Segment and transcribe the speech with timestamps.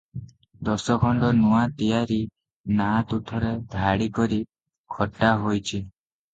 [0.69, 2.17] ଦଶଖଣ୍ଡ ନୂଆ ତିଆରି
[2.81, 4.43] ନାଆ ତୁଠରେ ଧାଡ଼ି କରି
[4.99, 5.73] ଖଟା ହୋଇଛି।